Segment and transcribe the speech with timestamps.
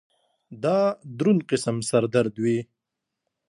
[0.63, 0.79] دا
[1.17, 2.57] درون قسم سر درد وي